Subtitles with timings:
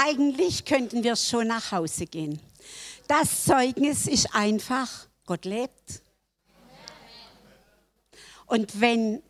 [0.00, 2.38] Eigentlich könnten wir schon nach Hause gehen.
[3.08, 6.02] Das Zeugnis ist einfach, Gott lebt.
[8.46, 9.20] Und wenn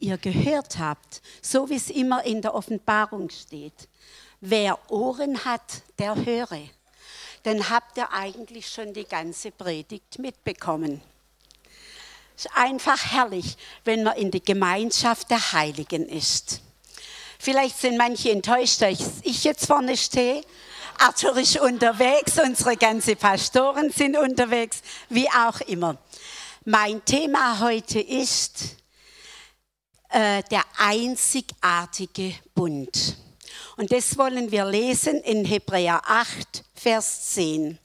[0.00, 3.88] ihr gehört habt, so wie es immer in der Offenbarung steht,
[4.40, 6.70] wer Ohren hat, der höre,
[7.44, 11.02] dann habt ihr eigentlich schon die ganze Predigt mitbekommen.
[12.36, 16.62] Es ist einfach herrlich, wenn man in die Gemeinschaft der Heiligen ist.
[17.38, 20.42] Vielleicht sind manche enttäuscht, dass ich jetzt vorne stehe.
[20.98, 25.98] Arthur ist unterwegs, unsere ganzen Pastoren sind unterwegs, wie auch immer.
[26.64, 28.76] Mein Thema heute ist
[30.08, 33.16] äh, der einzigartige Bund.
[33.76, 37.78] Und das wollen wir lesen in Hebräer 8, Vers 10.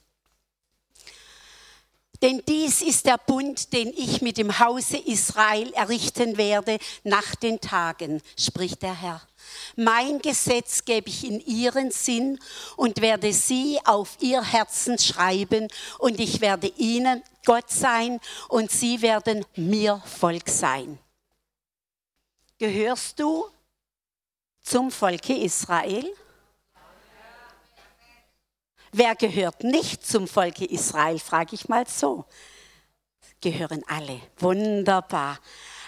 [2.21, 7.59] Denn dies ist der Bund, den ich mit dem Hause Israel errichten werde nach den
[7.59, 9.21] Tagen, spricht der Herr.
[9.75, 12.39] Mein Gesetz gebe ich in ihren Sinn
[12.75, 18.19] und werde sie auf ihr Herzen schreiben und ich werde ihnen Gott sein
[18.49, 20.99] und sie werden mir Volk sein.
[22.59, 23.47] Gehörst du
[24.61, 26.05] zum Volke Israel?
[28.93, 32.25] Wer gehört nicht zum Volke Israel, frage ich mal so.
[33.39, 34.19] Gehören alle.
[34.37, 35.39] Wunderbar.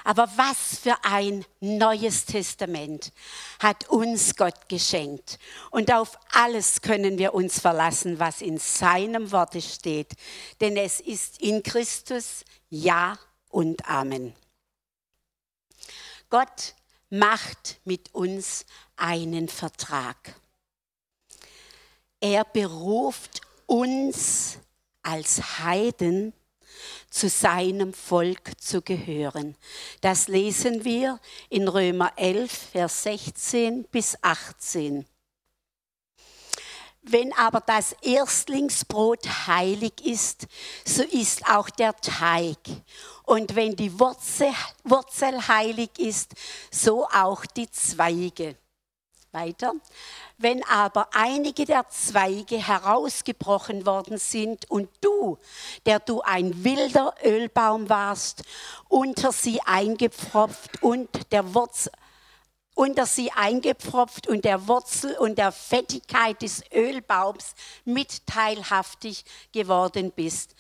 [0.06, 3.12] Aber was für ein neues Testament
[3.60, 5.40] hat uns Gott geschenkt.
[5.70, 10.14] Und auf alles können wir uns verlassen, was in seinem Worte steht.
[10.62, 13.18] Denn es ist in Christus Ja
[13.50, 14.34] und Amen.
[16.30, 16.74] Gott
[17.10, 18.66] macht mit uns
[18.98, 20.36] einen Vertrag.
[22.24, 24.58] Er beruft uns
[25.02, 26.32] als Heiden
[27.10, 29.58] zu seinem Volk zu gehören.
[30.00, 35.06] Das lesen wir in Römer 11, Vers 16 bis 18.
[37.02, 40.48] Wenn aber das Erstlingsbrot heilig ist,
[40.86, 42.58] so ist auch der Teig.
[43.24, 44.54] Und wenn die Wurzel,
[44.86, 46.32] Wurzel heilig ist,
[46.72, 48.56] so auch die Zweige.
[49.34, 49.74] Weiter.
[50.38, 55.38] Wenn aber einige der Zweige herausgebrochen worden sind und du,
[55.86, 58.44] der du ein wilder Ölbaum warst,
[58.90, 61.92] unter sie eingepfropft und der Wurzel
[62.76, 67.54] unter sie eingepfropft und der Wurzel und der Fettigkeit des Ölbaums
[67.86, 70.56] mitteilhaftig geworden bist.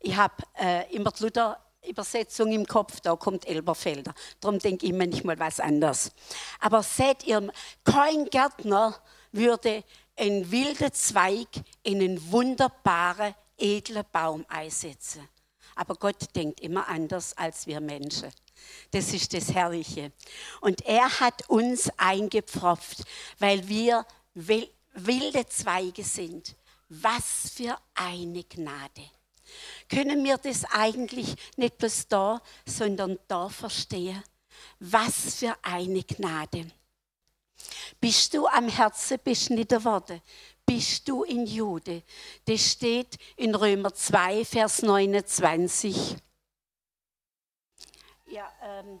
[0.00, 4.14] Ich habe äh, immer Luther Übersetzung im Kopf, da kommt Elberfelder.
[4.40, 6.12] Darum denke ich manchmal was anderes.
[6.60, 7.50] Aber seht ihr,
[7.84, 8.94] kein Gärtner
[9.32, 9.84] würde
[10.16, 11.48] einen wilden Zweig
[11.82, 15.28] in einen wunderbaren, edlen Baum einsetzen.
[15.74, 18.30] Aber Gott denkt immer anders als wir Menschen.
[18.90, 20.12] Das ist das Herrliche.
[20.60, 23.04] Und er hat uns eingepfropft,
[23.38, 24.04] weil wir
[24.34, 26.56] wilde Zweige sind.
[26.88, 29.10] Was für eine Gnade.
[29.88, 34.22] Können wir das eigentlich nicht bloß da, sondern da verstehen?
[34.80, 36.70] Was für eine Gnade.
[38.00, 40.22] Bist du am Herzen beschnitten worden?
[40.64, 42.02] Bist du in Jude?
[42.44, 46.16] Das steht in Römer 2, Vers 29.
[48.26, 49.00] Ja, ähm,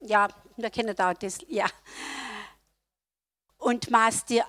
[0.00, 1.66] ja, wir kennen da das, ja.
[3.58, 4.44] Und maß dir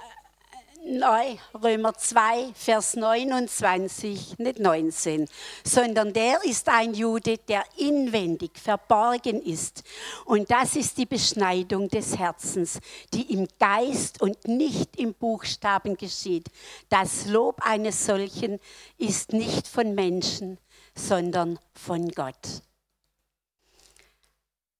[0.85, 5.27] neu, Römer 2, Vers 29, nicht 19,
[5.63, 9.83] sondern der ist ein Jude, der inwendig verborgen ist.
[10.25, 12.79] Und das ist die Beschneidung des Herzens,
[13.13, 16.49] die im Geist und nicht im Buchstaben geschieht.
[16.89, 18.59] Das Lob eines solchen
[18.97, 20.59] ist nicht von Menschen,
[20.93, 22.61] sondern von Gott.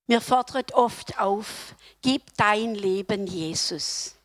[0.08, 4.16] Mir fordert oft auf, gib dein Leben Jesus.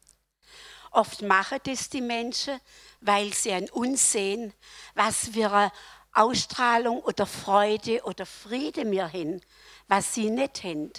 [0.90, 2.60] Oft machen das die Menschen,
[3.00, 4.52] weil sie an uns sehen,
[4.94, 5.72] was für eine
[6.12, 9.40] Ausstrahlung oder Freude oder Friede mir hin,
[9.86, 10.92] was sie nicht haben.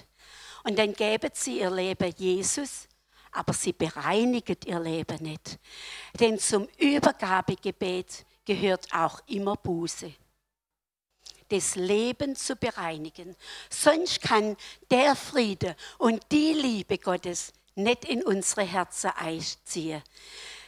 [0.64, 2.88] Und dann geben sie ihr Leben Jesus,
[3.32, 5.60] aber sie bereinigen ihr Leben nicht.
[6.20, 10.14] Denn zum Übergabegebet gehört auch immer Buße.
[11.50, 13.36] Das Leben zu bereinigen.
[13.70, 14.56] Sonst kann
[14.90, 20.02] der Friede und die Liebe Gottes nicht in unsere Herzen einziehen.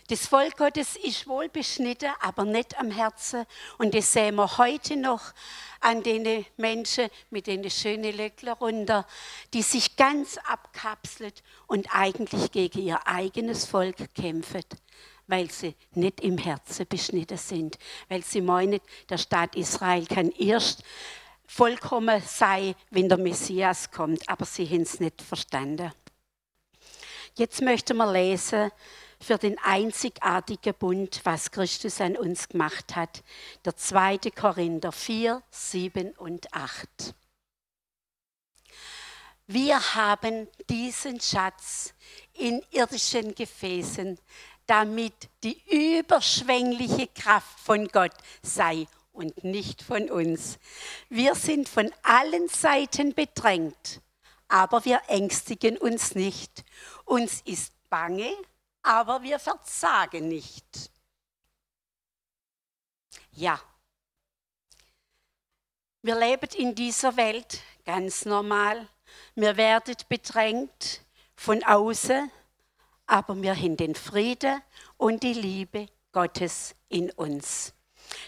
[0.09, 3.45] Das Volk Gottes ist wohl beschnitten, aber nicht am Herzen.
[3.77, 5.33] Und das sehen wir heute noch
[5.79, 9.07] an den Menschen mit den schönen Löckler runter,
[9.53, 14.63] die sich ganz abkapselt und eigentlich gegen ihr eigenes Volk kämpfen,
[15.27, 17.79] weil sie nicht im Herzen beschnitten sind.
[18.09, 20.83] Weil sie meinen, der Staat Israel kann erst
[21.47, 24.27] vollkommen sein, wenn der Messias kommt.
[24.27, 25.94] Aber sie haben es nicht verstanden.
[27.35, 28.69] Jetzt möchten wir lesen
[29.19, 33.24] für den einzigartigen Bund, was Christus an uns gemacht hat.
[33.65, 34.19] Der 2.
[34.35, 37.15] Korinther 4, 7 und 8.
[39.47, 41.95] Wir haben diesen Schatz
[42.33, 44.19] in irdischen Gefäßen,
[44.68, 45.13] damit
[45.44, 45.59] die
[45.97, 50.59] überschwängliche Kraft von Gott sei und nicht von uns.
[51.09, 54.01] Wir sind von allen Seiten bedrängt,
[54.53, 56.63] aber wir ängstigen uns nicht.
[57.05, 58.31] Uns ist bange,
[58.83, 60.91] aber wir verzagen nicht.
[63.31, 63.59] Ja,
[66.03, 68.88] wir leben in dieser Welt ganz normal.
[69.33, 71.01] Wir werden bedrängt
[71.35, 72.29] von außen,
[73.07, 74.61] aber wir haben den Frieden
[74.97, 77.73] und die Liebe Gottes in uns.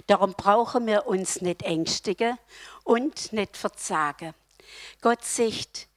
[0.08, 2.40] Darum brauchen wir uns nicht ängstigen
[2.84, 4.34] und nicht verzagen.
[5.02, 5.88] Gott sagt,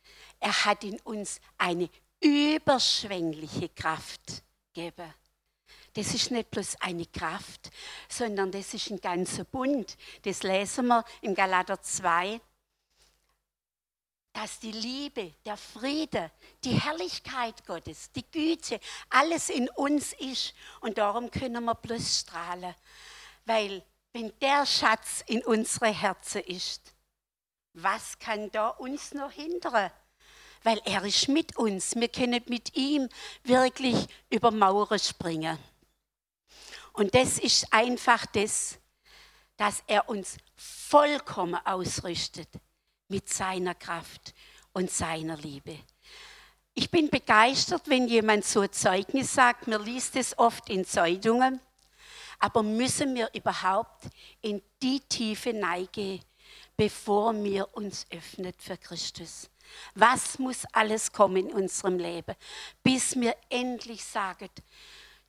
[0.40, 1.88] er hat in uns eine
[2.20, 4.42] überschwängliche Kraft
[4.72, 5.12] gegeben.
[5.94, 7.70] Das ist nicht bloß eine Kraft,
[8.08, 9.96] sondern das ist ein ganzer Bund.
[10.22, 12.40] Das lesen wir im Galater 2,
[14.32, 16.30] dass die Liebe, der Friede,
[16.62, 18.78] die Herrlichkeit Gottes, die Güte,
[19.10, 20.54] alles in uns ist.
[20.80, 22.74] Und darum können wir bloß strahlen.
[23.44, 26.94] Weil wenn der Schatz in unsere Herzen ist,
[27.72, 29.90] was kann da uns noch hindern?
[30.62, 31.94] Weil er ist mit uns.
[31.94, 33.08] Wir können mit ihm
[33.44, 35.58] wirklich über Mauern springen.
[36.92, 38.78] Und das ist einfach das,
[39.56, 42.48] dass er uns vollkommen ausrüstet
[43.08, 44.34] mit seiner Kraft
[44.72, 45.78] und seiner Liebe.
[46.74, 49.66] Ich bin begeistert, wenn jemand so Zeugnis sagt.
[49.66, 51.60] Mir liest es oft in Zeitungen.
[52.38, 54.04] Aber müssen wir überhaupt
[54.40, 56.20] in die Tiefe neige,
[56.76, 59.50] bevor wir uns öffnen für Christus?
[59.94, 62.34] Was muss alles kommen in unserem Leben,
[62.82, 64.50] bis wir endlich sagen,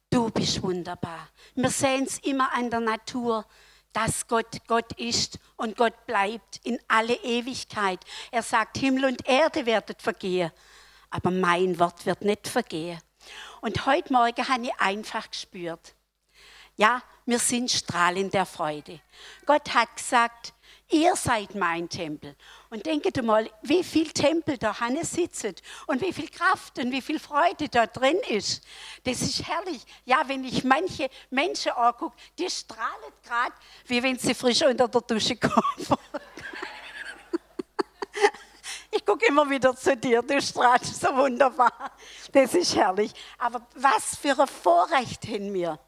[0.10, 1.30] du bist wunderbar.
[1.56, 3.46] Wir sehen es immer an der Natur,
[3.94, 8.00] dass Gott Gott ist und Gott bleibt in alle Ewigkeit.
[8.32, 10.52] Er sagt, Himmel und Erde werden vergehen,
[11.10, 13.00] aber mein Wort wird nicht vergehen.
[13.62, 15.96] Und heute Morgen habe ich einfach gespürt,
[16.76, 19.02] ja, wir sind strahlend der Freude.
[19.46, 20.54] Gott hat gesagt,
[20.90, 22.36] ihr seid mein Tempel.
[22.70, 27.02] Und denkt mal, wie viel Tempel da Hanne sitzt und wie viel Kraft und wie
[27.02, 28.64] viel Freude da drin ist.
[29.04, 29.84] Das ist herrlich.
[30.06, 33.54] Ja, wenn ich manche Menschen angucke, die strahlen gerade,
[33.86, 35.64] wie wenn sie frisch unter der Dusche kommen.
[38.92, 41.92] Ich gucke immer wieder zu dir, du strahlst so wunderbar.
[42.32, 43.14] Das ist herrlich.
[43.38, 45.80] Aber was für ein Vorrecht haben wir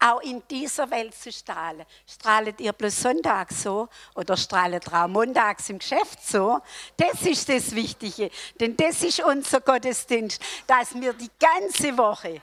[0.00, 1.84] auch in dieser Welt zu strahlen.
[2.06, 6.60] Strahlet ihr bloß Sonntag so oder strahlet auch montags im Geschäft so?
[6.96, 12.40] Das ist das Wichtige, denn das ist unser Gottesdienst, dass wir die ganze Woche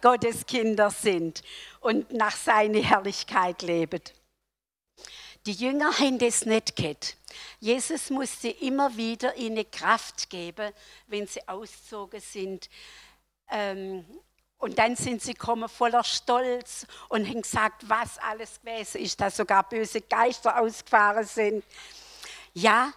[0.00, 1.42] Gottes Kinder sind
[1.80, 4.00] und nach seiner Herrlichkeit leben.
[5.46, 7.16] Die Jünger haben das nicht gehabt.
[7.60, 10.72] Jesus musste immer wieder ihnen Kraft geben,
[11.06, 12.68] wenn sie auszogen sind.
[13.50, 14.04] Ähm,
[14.60, 19.38] und dann sind sie gekommen voller Stolz und haben gesagt, was alles gewesen ist, dass
[19.38, 21.64] sogar böse Geister ausgefahren sind.
[22.52, 22.92] Ja,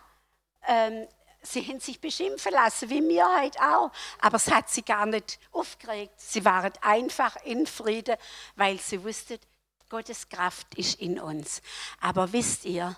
[0.68, 1.08] ähm,
[1.42, 3.92] sie haben sich beschimpfen lassen, wie wir heute auch.
[4.20, 6.14] Aber es hat sie gar nicht aufgeregt.
[6.18, 8.18] Sie waren einfach in Frieden,
[8.56, 9.40] weil sie wussten,
[9.90, 11.62] Gottes Kraft ist in uns.
[12.02, 12.98] Aber wisst ihr,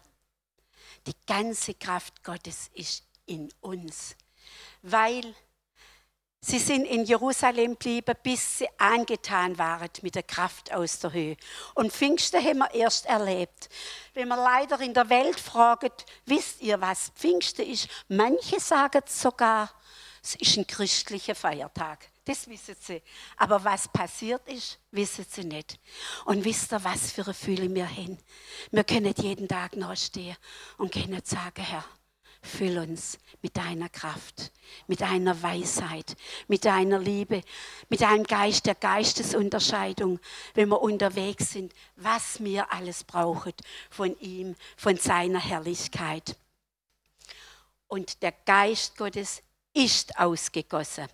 [1.05, 4.15] die ganze Kraft Gottes ist in uns.
[4.81, 5.35] Weil
[6.47, 11.37] Sie sind in Jerusalem geblieben, bis sie angetan waren mit der Kraft aus der Höhe.
[11.73, 13.67] Und Pfingsten haben wir erst erlebt.
[14.13, 17.87] Wenn man leider in der Welt fragt, wisst ihr, was Pfingsten ist?
[18.09, 19.71] Manche sagen sogar,
[20.21, 22.09] es ist ein christlicher Feiertag.
[22.25, 23.01] Das wissen sie.
[23.37, 25.79] Aber was passiert ist, wissen sie nicht.
[26.25, 28.19] Und wisst ihr, was für Gefühle wir haben?
[28.69, 30.37] Wir können jeden Tag nachstehen
[30.77, 31.85] und können sagen, Herr,
[32.45, 34.51] Füll uns mit deiner Kraft,
[34.87, 36.15] mit deiner Weisheit,
[36.47, 37.41] mit deiner Liebe,
[37.89, 40.19] mit deinem Geist der Geistesunterscheidung,
[40.53, 43.53] wenn wir unterwegs sind, was wir alles brauchen
[43.89, 46.37] von ihm, von seiner Herrlichkeit.
[47.87, 49.41] Und der Geist Gottes
[49.73, 51.07] ist ausgegossen.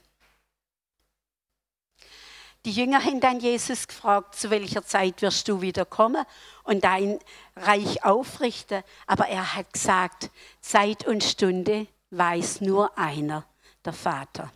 [2.66, 6.24] Die Jünger haben dann Jesus gefragt, zu welcher Zeit wirst du wiederkommen
[6.64, 7.18] und dein
[7.56, 8.84] Reich aufrichten.
[9.08, 13.46] Aber er hat gesagt, Zeit und Stunde weiß nur einer,
[13.84, 14.52] der Vater.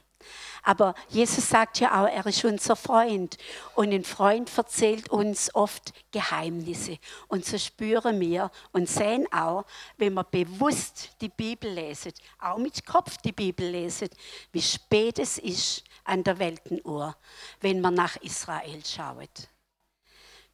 [0.62, 3.38] Aber Jesus sagt ja auch, er ist unser Freund.
[3.76, 6.98] Und ein Freund erzählt uns oft Geheimnisse.
[7.28, 9.66] Und so spüren wir und sehen auch,
[9.98, 14.10] wenn wir bewusst die Bibel lesen, auch mit Kopf die Bibel lesen,
[14.52, 17.16] wie spät es ist, an der Weltenuhr,
[17.60, 19.50] wenn man nach Israel schaut.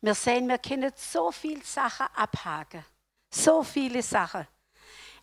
[0.02, 2.84] Wir sehen, wir können so viele Sachen abhaken.
[3.30, 4.48] So viele Sachen.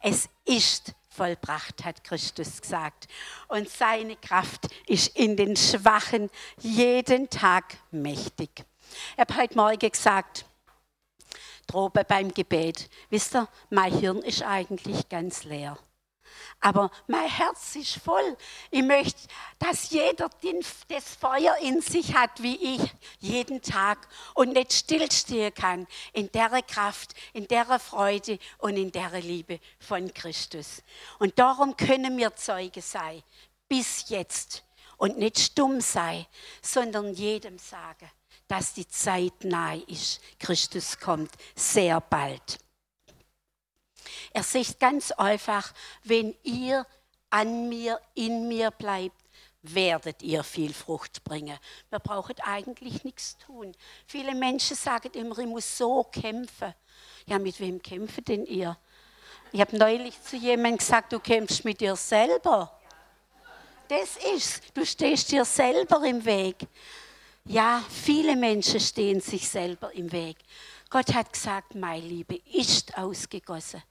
[0.00, 3.08] Es ist vollbracht, hat Christus gesagt.
[3.48, 8.64] Und seine Kraft ist in den Schwachen jeden Tag mächtig.
[9.14, 10.46] Ich habe heute Morgen gesagt,
[11.66, 15.76] drobe beim Gebet, wisst ihr, mein Hirn ist eigentlich ganz leer.
[16.60, 18.36] Aber mein Herz ist voll.
[18.70, 20.28] Ich möchte, dass jeder
[20.88, 26.62] das Feuer in sich hat, wie ich, jeden Tag und nicht stillstehen kann in der
[26.62, 30.82] Kraft, in der Freude und in der Liebe von Christus.
[31.18, 33.22] Und darum können wir Zeuge sein,
[33.68, 34.64] bis jetzt.
[34.96, 36.26] Und nicht stumm sein,
[36.60, 38.10] sondern jedem sagen,
[38.48, 40.20] dass die Zeit nahe ist.
[40.40, 42.58] Christus kommt sehr bald.
[44.32, 45.72] Er sagt ganz einfach,
[46.04, 46.86] wenn ihr
[47.30, 49.16] an mir, in mir bleibt,
[49.62, 51.58] werdet ihr viel Frucht bringen.
[51.90, 53.74] Wir brauchen eigentlich nichts tun.
[54.06, 56.74] Viele Menschen sagen immer, ich muss so kämpfen.
[57.26, 58.76] Ja, mit wem kämpfen denn ihr?
[59.52, 62.78] Ich habe neulich zu jemandem gesagt, du kämpfst mit dir selber.
[63.88, 66.56] Das ist, du stehst dir selber im Weg.
[67.44, 70.36] Ja, viele Menschen stehen sich selber im Weg.
[70.90, 73.82] Gott hat gesagt, meine Liebe ist ausgegossen.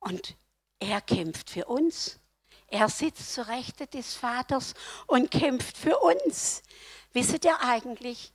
[0.00, 0.36] Und
[0.78, 2.18] er kämpft für uns.
[2.66, 4.74] Er sitzt zur Rechte des Vaters
[5.06, 6.62] und kämpft für uns.
[7.12, 8.32] Wisset ihr eigentlich?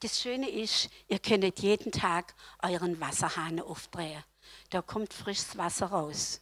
[0.00, 4.24] Das Schöne ist, ihr könnt jeden Tag euren Wasserhahn aufdrehen.
[4.70, 6.40] Da kommt frisches Wasser raus.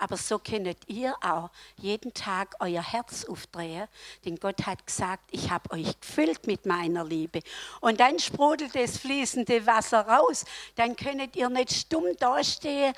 [0.00, 3.86] Aber so könnt ihr auch jeden Tag euer Herz aufdrehen,
[4.24, 7.40] denn Gott hat gesagt, ich habe euch gefüllt mit meiner Liebe.
[7.82, 10.46] Und dann sprudelt das fließende Wasser raus.
[10.76, 12.94] Dann könnt ihr nicht stumm dastehen,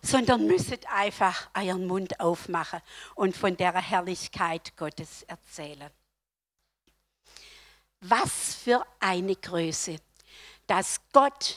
[0.00, 2.80] sondern müsstet einfach euren Mund aufmachen
[3.16, 5.90] und von der Herrlichkeit Gottes erzählen.
[8.00, 9.96] Was für eine Größe,
[10.68, 11.56] dass Gott,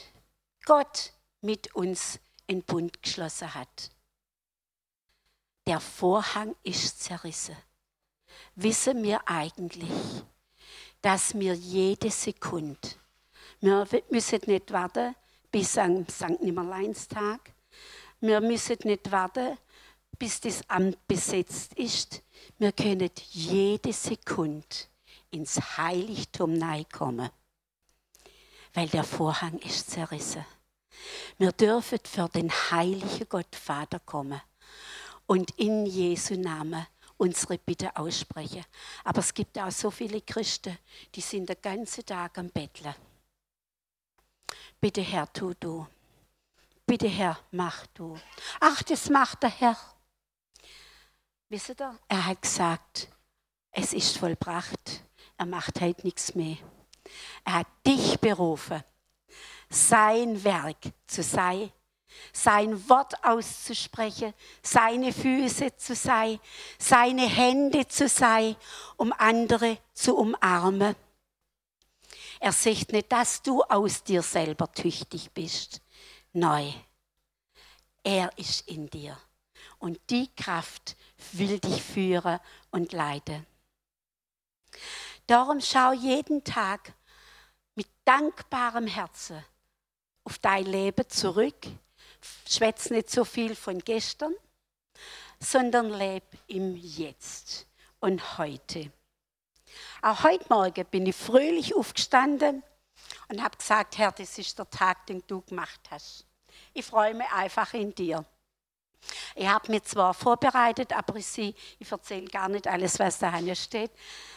[0.64, 3.90] Gott mit uns in Bund geschlossen hat
[5.68, 7.56] der Vorhang ist zerrissen.
[8.54, 9.90] Wissen wir eigentlich,
[11.02, 12.88] dass wir jede Sekunde,
[13.60, 15.14] wir müssen nicht warten
[15.52, 16.40] bis am St.
[16.40, 17.52] Nimmerleinstag,
[18.20, 19.58] wir müssen nicht warten,
[20.18, 22.22] bis das Amt besetzt ist.
[22.56, 24.66] Wir können jede Sekunde
[25.30, 26.58] ins Heiligtum
[26.90, 27.28] kommen,
[28.72, 30.46] weil der Vorhang ist zerrissen.
[31.36, 34.40] Wir dürfen für den heiligen Gott Vater kommen
[35.28, 36.86] und in Jesu Namen
[37.18, 38.64] unsere Bitte aussprechen.
[39.04, 40.76] Aber es gibt auch so viele Christen,
[41.14, 42.94] die sind den ganzen Tag am Betteln.
[44.80, 45.86] Bitte Herr, tu du.
[46.86, 48.18] Bitte Herr, mach du.
[48.60, 49.76] Ach, das macht der Herr.
[51.50, 53.08] Wisst ihr, er hat gesagt,
[53.70, 55.02] es ist vollbracht.
[55.36, 56.56] Er macht halt nichts mehr.
[57.44, 58.82] Er hat dich berufen,
[59.68, 61.70] sein Werk zu sein
[62.32, 66.40] sein Wort auszusprechen, seine Füße zu sein,
[66.78, 68.56] seine Hände zu sein,
[68.96, 70.94] um andere zu umarmen.
[72.40, 75.80] Er sagt nicht, dass du aus dir selber tüchtig bist.
[76.32, 76.72] Neu.
[78.04, 79.18] Er ist in dir.
[79.78, 80.96] Und die Kraft
[81.32, 82.38] will dich führen
[82.70, 83.46] und leiten.
[85.26, 86.94] Darum schau jeden Tag
[87.74, 89.44] mit dankbarem Herzen
[90.24, 91.66] auf dein Leben zurück
[92.48, 94.34] schwätze nicht so viel von gestern,
[95.40, 97.66] sondern lebe im Jetzt
[98.00, 98.92] und heute.
[100.02, 102.62] Auch heute Morgen bin ich fröhlich aufgestanden
[103.28, 106.24] und habe gesagt, Herr, das ist der Tag, den du gemacht hast.
[106.72, 108.24] Ich freue mich einfach in dir.
[109.34, 113.92] Ich habe mich zwar vorbereitet, aber ich, ich erzähle gar nicht alles, was da steht.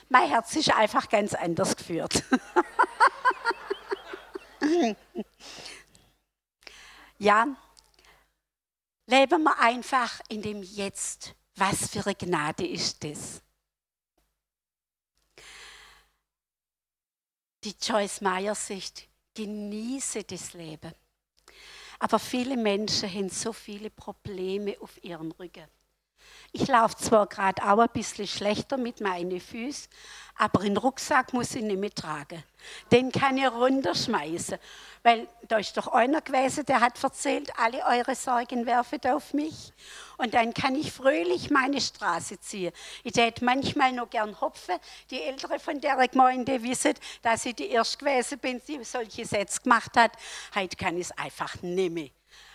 [0.10, 2.24] Mein Herz ist einfach ganz anders geführt.
[7.18, 7.48] ja,
[9.12, 11.36] Leben wir einfach in dem Jetzt.
[11.56, 13.42] Was für eine Gnade ist das?
[17.66, 20.94] Die Joyce Meyer sagt, genieße das Leben.
[22.00, 25.68] Aber viele Menschen haben so viele Probleme auf ihrem Rücken.
[26.52, 29.90] Ich laufe zwar gerade auch ein bisschen schlechter mit meinen Füßen,
[30.36, 32.44] aber den Rucksack muss ich nicht mehr tragen.
[32.92, 34.58] Den kann ich runterschmeißen.
[35.04, 39.74] Weil da ist doch einer gewesen, der hat erzählt, alle eure Sorgen werfet auf mich.
[40.18, 42.72] Und dann kann ich fröhlich meine Straße ziehen.
[43.04, 44.76] Ich hätte manchmal noch gern hopfen.
[45.10, 49.62] Die Ältere von der Gemeinde wissen, dass ich die erste gewesen bin, die solche Sätze
[49.62, 50.12] gemacht hat.
[50.54, 52.10] Heute kann ich es einfach nicht mehr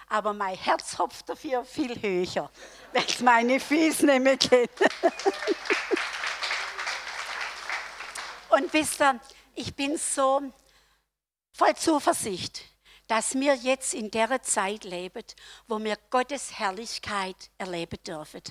[0.08, 2.50] aber mein Herz hopft dafür viel höher,
[2.92, 4.70] weil es meine Füße nicht mehr geht.
[8.50, 9.20] Und wisst ihr,
[9.54, 10.42] ich bin so
[11.52, 12.62] voll Zuversicht,
[13.06, 15.24] dass wir jetzt in der Zeit leben,
[15.66, 18.42] wo wir Gottes Herrlichkeit erleben dürfen.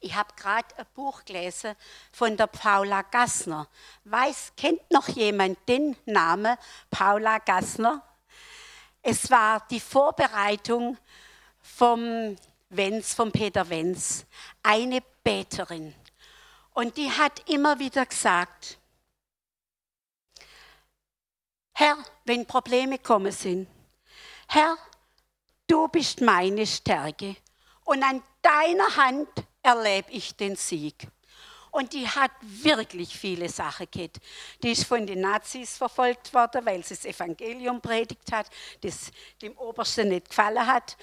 [0.00, 1.76] Ich habe gerade ein Buch gelesen
[2.12, 3.68] von der Paula Gassner.
[4.04, 6.56] Weiß, kennt noch jemand den Namen
[6.90, 8.02] Paula Gassner?
[9.02, 10.96] Es war die Vorbereitung
[11.60, 12.36] vom
[12.68, 14.24] Wenz, vom Peter Wenz,
[14.62, 15.94] eine Beterin.
[16.72, 18.78] Und die hat immer wieder gesagt,
[21.74, 23.68] Herr, wenn Probleme kommen sind,
[24.46, 24.76] Herr,
[25.66, 27.36] du bist meine Stärke
[27.84, 29.28] und an deiner Hand
[29.62, 31.08] erlebe ich den Sieg.
[31.72, 34.20] Und die hat wirklich viele Sachen gehabt.
[34.62, 38.46] Die ist von den Nazis verfolgt worden, weil sie das Evangelium predigt hat,
[38.82, 39.10] das
[39.40, 40.98] dem Obersten nicht gefallen hat.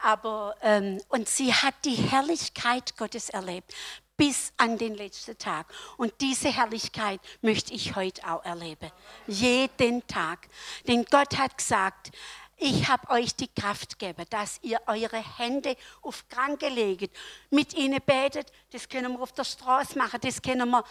[0.00, 3.74] Aber, ähm, und sie hat die Herrlichkeit Gottes erlebt
[4.16, 5.66] bis an den letzten Tag.
[5.96, 8.92] Und diese Herrlichkeit möchte ich heute auch erleben.
[9.26, 10.48] Jeden Tag.
[10.86, 12.12] Denn Gott hat gesagt,
[12.56, 17.16] ich habe euch die Kraft gegeben, dass ihr eure Hände auf Kranke legt,
[17.50, 18.52] mit ihnen betet.
[18.70, 20.84] Das können wir auf der Straße machen, das können wir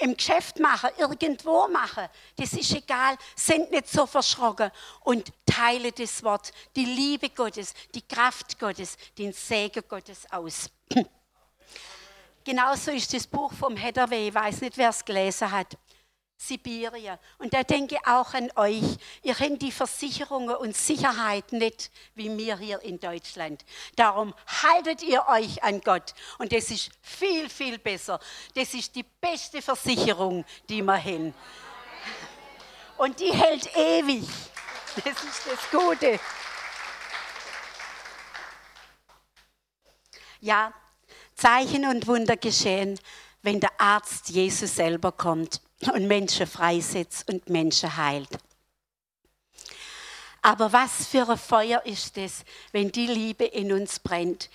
[0.00, 2.08] im Geschäft machen, irgendwo machen.
[2.36, 3.16] Das ist egal.
[3.34, 9.32] Sind nicht so verschrocken und teile das Wort, die Liebe Gottes, die Kraft Gottes, den
[9.32, 10.70] Segen Gottes aus.
[12.44, 15.76] Genauso ist das Buch vom Hedderweh, ich weiß nicht, wer es gelesen hat.
[16.40, 17.18] Sibirien.
[17.38, 18.84] Und da denke ich auch an euch.
[19.22, 23.64] Ihr kennt die Versicherungen und Sicherheit nicht wie wir hier in Deutschland.
[23.96, 26.14] Darum haltet ihr euch an Gott.
[26.38, 28.20] Und das ist viel, viel besser.
[28.54, 31.34] Das ist die beste Versicherung, die wir haben.
[32.96, 34.24] Und die hält ewig.
[34.94, 36.20] Das ist das Gute.
[40.40, 40.72] Ja,
[41.34, 42.98] Zeichen und Wunder geschehen,
[43.42, 45.60] wenn der Arzt Jesus selber kommt
[45.92, 48.30] und Menschen freisetzt und Menschen heilt.
[50.42, 54.50] Aber was für ein Feuer ist es, wenn die Liebe in uns brennt?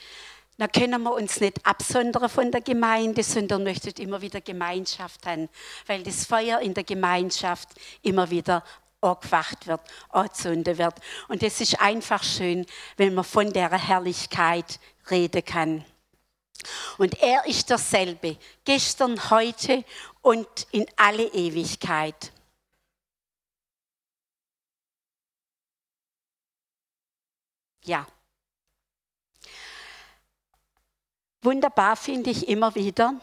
[0.58, 5.50] Dann können wir uns nicht absondern von der Gemeinde, sondern möchten immer wieder Gemeinschaft haben,
[5.88, 7.70] weil das Feuer in der Gemeinschaft
[8.02, 8.64] immer wieder
[9.02, 10.96] angefacht wird, angezündet wird.
[11.28, 12.66] Und es ist einfach schön,
[12.98, 15.86] wenn man von der Herrlichkeit reden kann.
[16.98, 19.84] Und er ist derselbe, gestern, heute
[20.22, 22.32] und in alle Ewigkeit.
[27.84, 28.08] Ja.
[31.42, 33.20] Wunderbar finde ich immer wieder,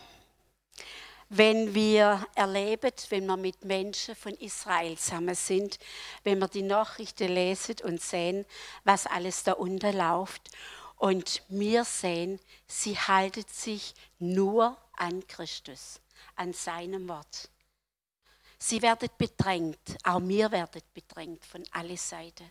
[1.30, 5.78] wenn wir erleben, wenn wir mit Menschen von Israel zusammen sind,
[6.24, 8.44] wenn wir die Nachrichten lesen und sehen,
[8.84, 10.50] was alles da unten läuft.
[11.00, 15.98] Und wir sehen, sie halten sich nur an Christus
[16.36, 17.48] an seinem Wort.
[18.58, 22.50] Sie werden bedrängt, auch wir werden bedrängt von alle Seiten.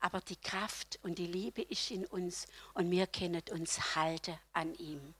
[0.00, 4.74] Aber die Kraft und die Liebe ist in uns und wir können uns halten an
[4.74, 5.14] ihm.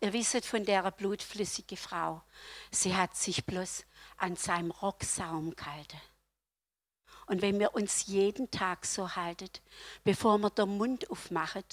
[0.00, 2.22] Ihr wisst von der blutflüssigen Frau,
[2.70, 3.84] sie hat sich bloß
[4.16, 6.00] an seinem Rocksaum gehalten.
[7.26, 9.50] Und wenn wir uns jeden Tag so halten,
[10.02, 11.64] bevor wir den Mund aufmachen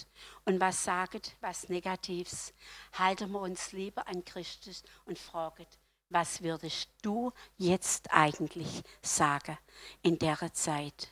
[0.45, 2.53] und was sagen, was Negatives,
[2.93, 5.65] halten wir uns lieber an Christus und fragen,
[6.09, 9.57] was würdest du jetzt eigentlich sagen
[10.01, 11.09] in der Zeit?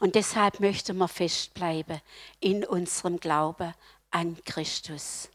[0.00, 2.00] Und deshalb möchten wir festbleiben
[2.40, 3.74] in unserem Glauben
[4.10, 5.30] an Christus.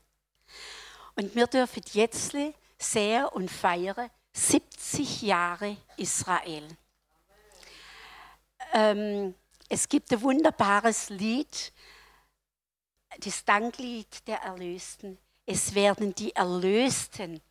[1.16, 2.36] Und wir dürfen jetzt
[2.78, 6.68] sehr und feiern 70 Jahre Israel
[8.74, 9.36] ähm,
[9.68, 11.74] es gibt ein wunderbares Lied,
[13.20, 15.18] das Danklied der Erlösten.
[15.46, 17.42] Es werden die Erlösten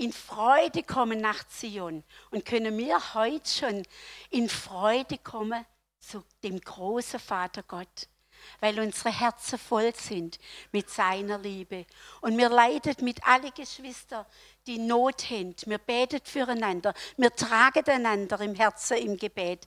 [0.00, 2.02] in Freude kommen nach Zion.
[2.30, 3.82] Und können wir heute schon
[4.30, 5.64] in Freude kommen
[6.00, 8.08] zu dem großen Vater Gott,
[8.60, 10.38] weil unsere Herzen voll sind
[10.72, 11.86] mit seiner Liebe.
[12.20, 14.26] Und wir leiden mit allen Geschwistern,
[14.66, 15.54] die Not haben.
[15.66, 16.94] Wir beten füreinander.
[17.16, 19.66] Wir tragen einander im Herzen im Gebet.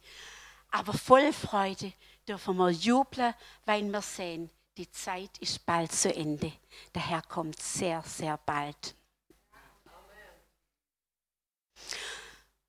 [0.72, 1.94] Aber voll Freude
[2.28, 3.34] dürfen wir jubeln,
[3.66, 6.52] weil wir sehen, die Zeit ist bald zu Ende.
[6.96, 8.96] Der Herr kommt sehr, sehr bald.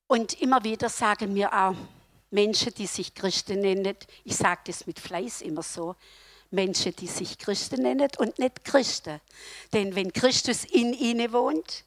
[0.06, 1.74] Und immer wieder sagen wir auch,
[2.35, 5.94] Menschen, die sich Christen nennen, ich sage das mit Fleiß immer so,
[6.51, 9.20] Menschen, die sich Christen nennen und nicht Christen.
[9.73, 11.85] Denn wenn Christus in ihnen wohnt,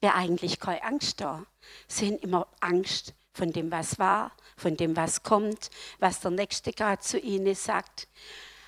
[0.00, 1.44] wäre eigentlich keine Angst da.
[1.86, 6.72] Sie haben immer Angst von dem, was war, von dem, was kommt, was der Nächste
[6.72, 8.08] gerade zu ihnen sagt.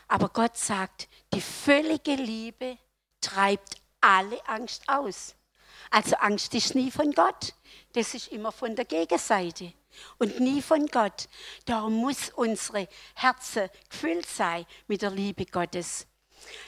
[0.08, 2.76] Aber Gott sagt, die völlige Liebe
[3.22, 5.34] treibt alle Angst aus.
[5.90, 7.54] Also Angst ist nie von Gott,
[7.94, 9.72] das ist immer von der Gegenseite
[10.18, 11.28] und nie von Gott.
[11.64, 16.06] Darum muss unsere Herzen gefüllt sein mit der Liebe Gottes.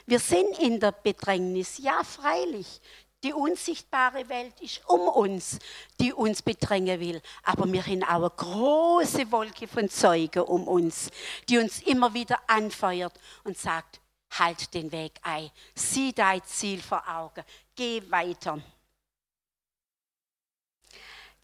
[0.07, 2.81] Wir sind in der Bedrängnis, ja freilich.
[3.25, 5.59] Die unsichtbare Welt ist um uns,
[5.99, 7.23] die uns bedrängen will.
[7.43, 11.09] Aber wir haben auch eine große Wolke von Zeugen um uns,
[11.49, 14.01] die uns immer wieder anfeuert und sagt,
[14.39, 18.61] halt den Weg ein, sieh dein Ziel vor Augen, geh weiter.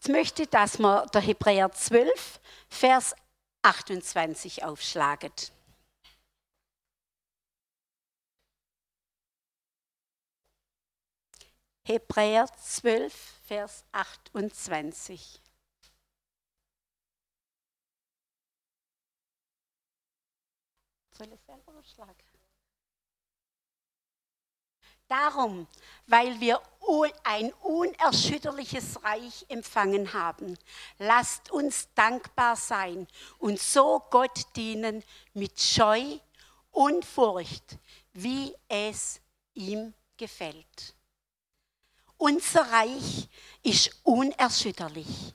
[0.03, 3.15] Jetzt möchte ich, dass wir der Hebräer 12, Vers
[3.61, 5.31] 28 aufschlagen.
[11.83, 13.13] Hebräer 12,
[13.45, 15.39] Vers 28.
[21.11, 22.30] Soll ich selber schlagen?
[25.11, 25.67] Darum,
[26.07, 26.61] weil wir
[27.25, 30.57] ein unerschütterliches Reich empfangen haben,
[30.99, 33.05] lasst uns dankbar sein
[33.37, 36.17] und so Gott dienen mit Scheu
[36.71, 37.77] und Furcht,
[38.13, 39.19] wie es
[39.53, 40.95] ihm gefällt.
[42.15, 43.27] Unser Reich
[43.63, 45.33] ist unerschütterlich.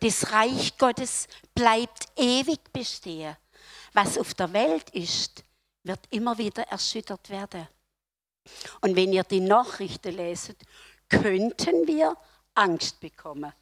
[0.00, 3.36] Das Reich Gottes bleibt ewig bestehen.
[3.92, 5.44] Was auf der Welt ist,
[5.82, 7.68] wird immer wieder erschüttert werden.
[8.80, 10.58] Und wenn ihr die Nachrichten leset,
[11.08, 12.16] könnten wir
[12.54, 13.52] Angst bekommen.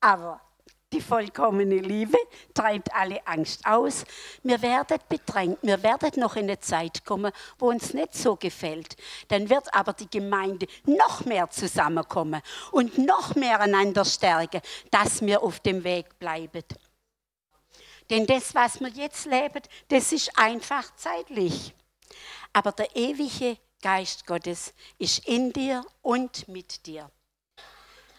[0.00, 0.40] Aber
[0.92, 2.16] die vollkommene Liebe
[2.54, 4.04] treibt alle Angst aus.
[4.44, 5.58] Wir werden bedrängt.
[5.62, 8.96] Wir werden noch in eine Zeit kommen, wo uns nicht so gefällt.
[9.28, 15.42] Dann wird aber die Gemeinde noch mehr zusammenkommen und noch mehr einander stärken, dass wir
[15.42, 16.62] auf dem Weg bleiben.
[18.08, 21.74] Denn das, was wir jetzt leben, das ist einfach zeitlich.
[22.52, 27.10] Aber der ewige Geist Gottes ist in dir und mit dir.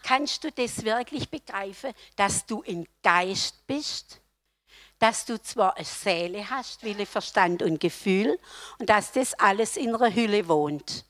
[0.02, 4.20] Kannst du das wirklich begreifen, dass du ein Geist bist?
[4.98, 8.38] Dass du zwar eine Seele hast, Wille, Verstand und Gefühl
[8.78, 11.04] und dass das alles in einer Hülle wohnt.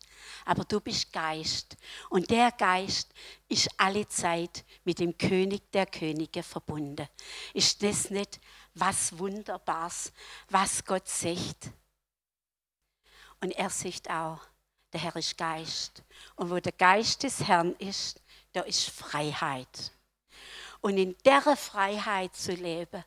[0.45, 1.77] Aber du bist Geist
[2.09, 3.13] und der Geist
[3.49, 7.07] ist alle Zeit mit dem König der Könige verbunden.
[7.53, 8.41] Ist das nicht
[8.75, 10.13] was Wunderbares,
[10.49, 11.71] was Gott sagt?
[13.40, 14.40] Und er sagt auch,
[14.92, 16.03] der Herr ist Geist.
[16.37, 18.20] Und wo der Geist des Herrn ist,
[18.53, 19.92] da ist Freiheit.
[20.81, 23.05] Und in der Freiheit zu leben,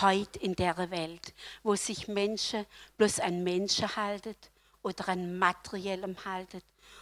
[0.00, 1.32] heute in der Welt,
[1.62, 4.34] wo sich Menschen bloß an Menschen halten
[4.82, 6.60] oder an Materiellem halten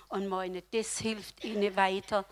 [0.08, 2.26] und meinen, das hilft ihnen weiter.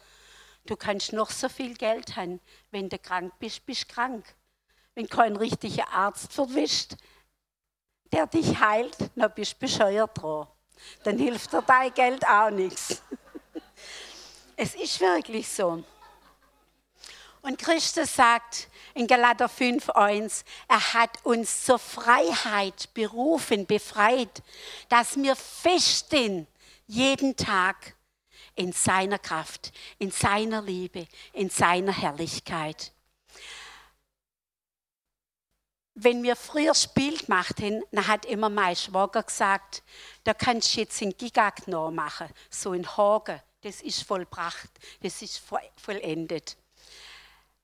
[0.67, 4.25] Du kannst noch so viel Geld haben, wenn du krank bist, bist du krank.
[4.95, 6.97] Wenn kein richtiger Arzt verwischt,
[8.13, 10.47] der dich heilt, dann bist du bescheuert dran.
[11.05, 13.03] Dann hilft dir dein Geld auch nichts.
[14.63, 15.83] Es ist wirklich so.
[17.41, 24.43] Und Christus sagt in Galater 5,1, er hat uns zur Freiheit berufen, befreit,
[24.91, 26.47] dass wir fest sind,
[26.87, 27.95] jeden Tag
[28.55, 32.93] in seiner Kraft, in seiner Liebe, in seiner Herrlichkeit.
[36.03, 39.83] Wenn wir früher Spiel gemacht haben, dann hat immer mein Schwager gesagt,
[40.25, 44.71] da kannst du jetzt einen Gigagno machen, so in Hagen das ist vollbracht,
[45.03, 45.43] das ist
[45.77, 46.57] vollendet.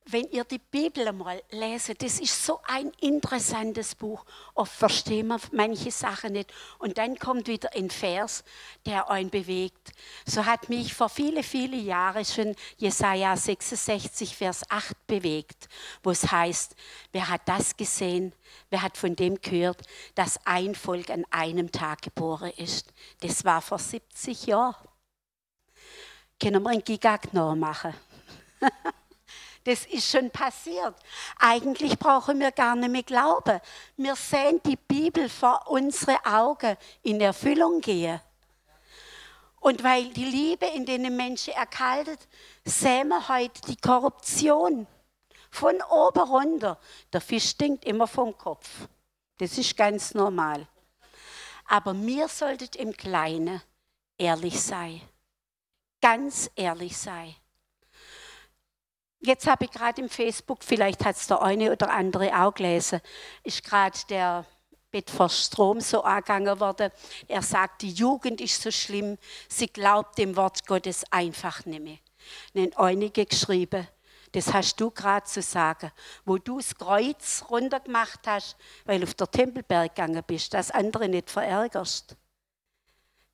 [0.09, 4.25] Wenn ihr die Bibel mal leset, das ist so ein interessantes Buch.
[4.55, 6.53] Oft verstehen wir manche Sachen nicht.
[6.79, 8.45] Und dann kommt wieder ein Vers,
[8.87, 9.91] der einen bewegt.
[10.25, 15.69] So hat mich vor viele, viele Jahren schon Jesaja 66, Vers 8 bewegt,
[16.05, 16.77] wo es heißt:
[17.11, 18.33] Wer hat das gesehen?
[18.71, 19.83] Wer hat von dem gehört,
[20.15, 22.93] dass ein Volk an einem Tag geboren ist?
[23.21, 24.77] Das war vor 70 Jahren
[26.39, 27.95] können wir ein Gigagno machen.
[29.67, 30.95] das ist schon passiert.
[31.39, 33.61] Eigentlich brauchen wir gar nicht mehr glauben.
[33.97, 38.21] Wir sehen die Bibel vor unsere Augen in Erfüllung gehen.
[39.61, 42.21] Und weil die Liebe in den Menschen erkaltet,
[42.65, 44.87] sehen wir heute die Korruption.
[45.51, 46.79] Von oben runter.
[47.13, 48.69] Der Fisch stinkt immer vom Kopf.
[49.39, 50.67] Das ist ganz normal.
[51.67, 53.63] Aber mir solltet im Kleinen
[54.19, 55.01] ehrlich sein
[56.07, 57.35] ganz ehrlich sei.
[59.21, 63.01] Jetzt habe ich gerade im Facebook, vielleicht hat es der eine oder andere auch gelesen,
[63.43, 64.45] ist gerade der
[64.91, 66.91] Bedford Strom so angegangen worden.
[67.27, 71.99] Er sagt, die Jugend ist so schlimm, sie glaubt dem Wort Gottes einfach nicht mehr.
[72.55, 73.89] Dann einige geschrieben,
[74.33, 75.91] das hast du gerade zu sagen,
[76.25, 81.09] wo du das Kreuz runtergemacht hast, weil du auf der Tempelberg gegangen bist, dass andere
[81.09, 82.17] nicht verärgerst.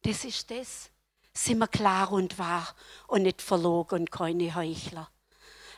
[0.02, 0.90] Das ist das
[1.34, 2.74] sind wir klar und wahr
[3.06, 5.08] und nicht verlogen und keine Heuchler.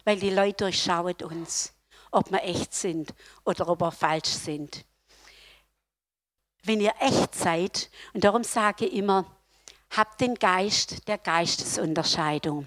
[0.05, 1.73] Weil die Leute durchschauen uns,
[2.11, 3.15] ob wir echt sind
[3.45, 4.85] oder ob wir falsch sind.
[6.63, 9.27] Wenn ihr echt seid, und darum sage ich immer,
[9.91, 12.67] habt den Geist der Geistesunterscheidung.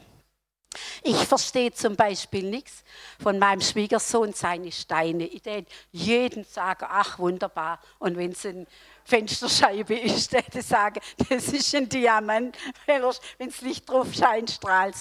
[1.01, 2.83] Ich verstehe zum Beispiel nichts
[3.19, 5.25] von meinem Schwiegersohn seine Steine.
[5.25, 7.79] Ich denke, jeden sagen, ach wunderbar.
[7.99, 8.67] Und wenn es eine
[9.07, 14.97] Fensterscheibe ist, die sagen, das ist ein Diamant, wenn das Licht drauf scheint, strahlt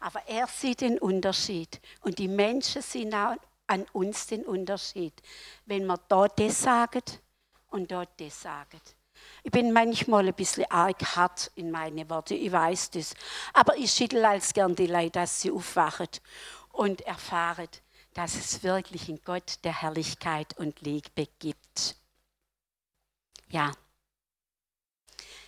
[0.00, 1.78] Aber er sieht den Unterschied.
[2.00, 5.12] Und die Menschen sehen auch an uns den Unterschied.
[5.66, 7.20] Wenn man dort das sagt
[7.68, 8.96] und dort das sagt.
[9.42, 13.12] Ich bin manchmal ein bisschen arg hart in meine Worte, ich weiß das.
[13.52, 16.08] Aber ich schüttel als gern die Leute, dass sie aufwachen
[16.72, 17.68] und erfahren,
[18.14, 21.99] dass es wirklich in Gott der Herrlichkeit und Liebe gibt.
[23.50, 23.72] Ja.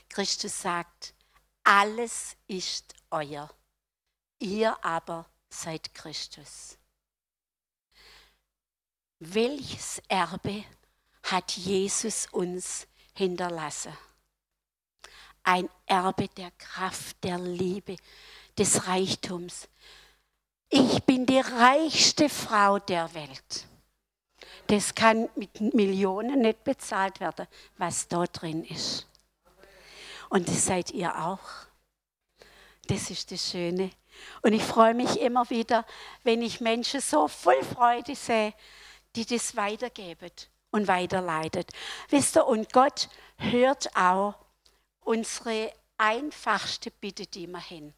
[0.08, 1.14] Christus sagt,
[1.64, 3.48] alles ist euer,
[4.38, 6.76] ihr aber seid Christus.
[9.18, 10.64] Welches Erbe
[11.22, 13.96] hat Jesus uns hinterlasse.
[15.44, 17.96] Ein Erbe der Kraft, der Liebe,
[18.58, 19.68] des Reichtums.
[20.68, 23.66] Ich bin die reichste Frau der Welt.
[24.66, 27.46] Das kann mit Millionen nicht bezahlt werden,
[27.78, 29.07] was dort drin ist.
[30.28, 31.40] Und das seid ihr auch.
[32.87, 33.90] Das ist das Schöne.
[34.42, 35.85] Und ich freue mich immer wieder,
[36.22, 38.55] wenn ich Menschen so voll Freude sehe,
[39.14, 40.31] die das weitergeben
[40.70, 41.70] und weiterleitet.
[42.09, 44.35] Wisst ihr, und Gott hört auch
[45.00, 47.94] unsere einfachste Bitte, die wir hin,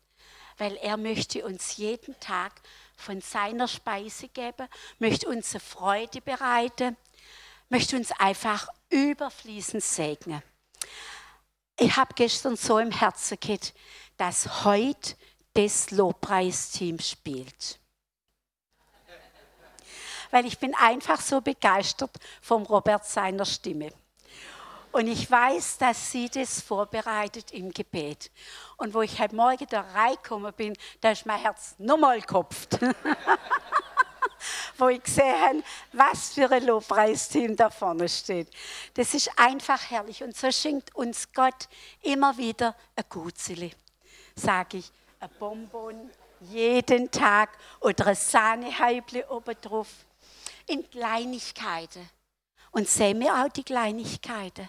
[0.58, 2.60] weil er möchte uns jeden Tag
[2.96, 6.96] von seiner Speise geben, möchte uns Freude bereiten,
[7.68, 10.42] möchte uns einfach überfließend segnen.
[11.78, 13.74] Ich habe gestern so im Herzen gehabt,
[14.16, 15.16] dass heute
[15.54, 17.78] das Lobpreisteam spielt
[20.34, 22.10] weil ich bin einfach so begeistert
[22.42, 23.92] vom Robert seiner Stimme.
[24.94, 28.30] Und ich weiß, dass sie das vorbereitet im Gebet.
[28.76, 32.78] Und wo ich heute Morgen da reingekommen bin, da ist mein Herz nochmal gekopft.
[34.78, 35.62] wo ich gesehen habe,
[35.94, 38.48] was für ein Lobpreisteam da vorne steht.
[38.94, 40.22] Das ist einfach herrlich.
[40.22, 41.68] Und so schenkt uns Gott
[42.02, 43.72] immer wieder ein Gutzeli.
[44.36, 49.88] Sage ich, ein Bonbon jeden Tag oder ein Sahnehäubli oben drauf
[50.68, 52.08] in Kleinigkeiten.
[52.70, 54.68] Und sehen wir auch die Kleinigkeiten.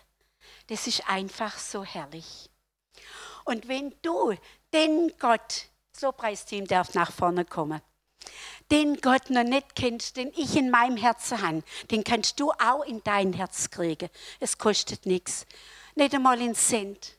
[0.68, 2.50] Das ist einfach so herrlich.
[3.44, 4.34] Und wenn du
[4.74, 7.82] den Gott, so Preisteam darf nach vorne kommen,
[8.72, 12.84] den Gott noch nicht kennst, den ich in meinem Herzen habe, den kannst du auch
[12.84, 14.10] in dein Herz kriegen.
[14.40, 15.46] Es kostet nichts.
[15.94, 17.16] Nicht einmal einen Cent.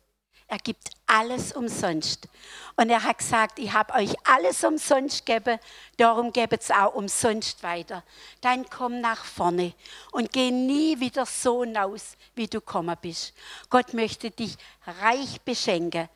[0.48, 2.28] Er gibt alles umsonst.
[2.76, 5.58] Und er hat gesagt, ich habe euch alles umsonst gegeben,
[5.96, 8.04] darum gebt es auch umsonst weiter.
[8.40, 9.72] Dann komm nach vorne
[10.12, 13.32] und geh nie wieder so hinaus, wie du gekommen bist.
[13.70, 14.56] Gott möchte dich
[15.00, 16.08] reich beschenken.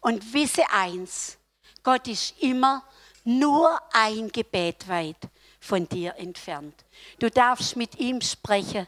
[0.00, 1.38] Und wisse eins,
[1.82, 2.84] Gott ist immer
[3.24, 5.16] nur ein Gebet weit
[5.60, 6.74] von dir entfernt.
[7.18, 8.86] Du darfst mit ihm sprechen.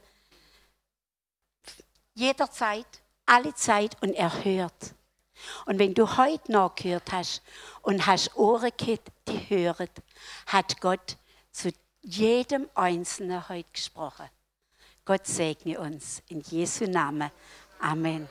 [2.14, 2.87] Jederzeit
[3.27, 4.95] alle Zeit und er hört.
[5.67, 7.43] Und wenn du heute noch gehört hast
[7.83, 9.89] und hast Ohren gehabt, die hören,
[10.47, 11.17] hat Gott
[11.51, 11.71] zu
[12.03, 14.29] jedem Einzelnen heute gesprochen.
[15.05, 17.31] Gott segne uns in Jesu Namen.
[17.79, 18.29] Amen.